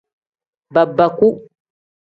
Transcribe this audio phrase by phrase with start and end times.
[0.73, 1.27] Babaku.